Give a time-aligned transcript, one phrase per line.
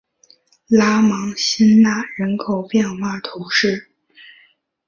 [0.67, 3.91] 拉芒辛讷人口变化图示